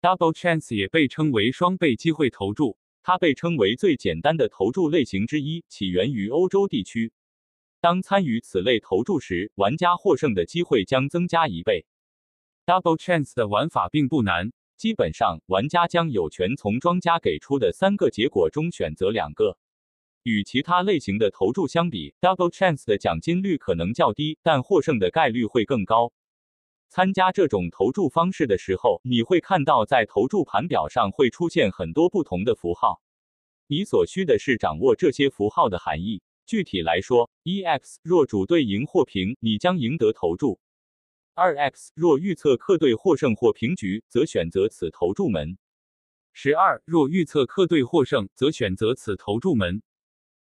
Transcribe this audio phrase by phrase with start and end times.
[0.00, 7.12] Double Chance 也被称为双倍机会投注，它被称为最简单的投注类型之一，起源于欧洲地区。
[7.80, 11.84] 当参与此类投注时，玩家获胜的机会将增加一倍。
[12.64, 19.58] Double Chance 的玩法并不难，基本上玩家将有权从庄家给出的三个结果中选择两个。
[20.22, 26.12] 与其他类型的投注相比，Double Chance 的奖金率可能较低，但获胜的概率会更高。
[26.88, 33.02] 参加这种投注方式的时候，你会看到在投注盘表上会出现很多不同的符号。
[33.66, 36.22] 你所需的是掌握这些符号的含义。
[36.46, 40.58] 具体来说，一 x 若主队赢或平，你将赢得投注；
[41.34, 45.58] 二 x 若预测客队获胜或平局，则选择此投注门；
[46.32, 49.82] 十二若预测客队获胜，则选择此投注门。